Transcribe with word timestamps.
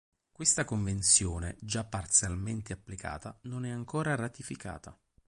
Questa 0.31 0.65
convenzione, 0.65 1.57
già 1.61 1.83
parzialmente 1.83 2.73
applicata, 2.73 3.37
non 3.43 3.65
è 3.65 3.69
ancora 3.69 4.15
ratificata. 4.15 4.97